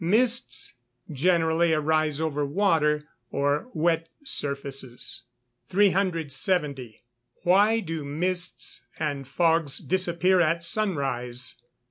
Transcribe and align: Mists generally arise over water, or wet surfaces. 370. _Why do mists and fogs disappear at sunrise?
Mists 0.03 0.73
generally 1.11 1.73
arise 1.73 2.19
over 2.19 2.43
water, 2.43 3.07
or 3.29 3.69
wet 3.75 4.09
surfaces. 4.23 5.25
370. 5.69 7.03
_Why 7.45 7.85
do 7.85 8.03
mists 8.03 8.81
and 8.97 9.27
fogs 9.27 9.77
disappear 9.77 10.41
at 10.41 10.63
sunrise? 10.63 11.61